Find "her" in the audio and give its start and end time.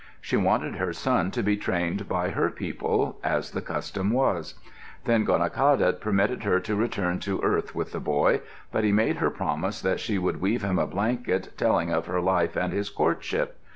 0.77-0.93, 2.31-2.49, 6.41-6.59, 9.17-9.29, 12.07-12.19